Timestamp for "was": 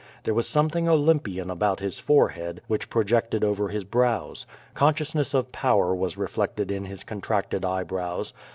0.33-0.47, 5.93-6.17